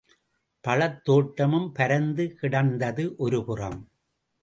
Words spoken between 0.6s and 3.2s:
பழத்தோட்டமும் பரந்து கிடந்தது